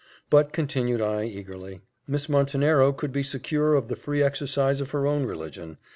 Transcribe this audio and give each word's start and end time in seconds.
"But," 0.31 0.51
continued 0.51 0.99
I, 0.99 1.25
eagerly, 1.25 1.81
"Miss 2.07 2.27
Montenero 2.27 2.91
could 2.91 3.11
be 3.11 3.21
secure 3.21 3.75
of 3.75 3.87
the 3.87 3.95
free 3.95 4.23
exercise 4.23 4.81
of 4.81 4.89
her 4.89 5.05
own 5.05 5.27
religion. 5.27 5.77